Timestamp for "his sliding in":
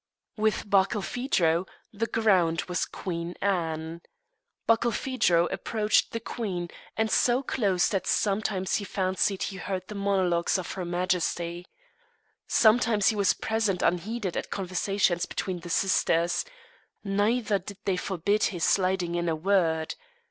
18.45-19.29